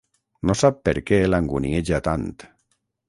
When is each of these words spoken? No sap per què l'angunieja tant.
No 0.49 0.53
sap 0.61 0.79
per 0.87 0.93
què 1.11 1.19
l'angunieja 1.33 2.01
tant. 2.09 2.29